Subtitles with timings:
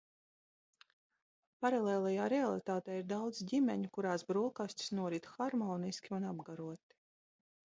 [1.65, 6.99] Paralēlajā realitātē ir daudz ģimeņu, kurās brokastis norit harmoniski un apgaroti!